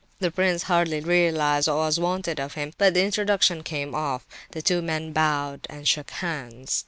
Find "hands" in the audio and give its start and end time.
6.09-6.79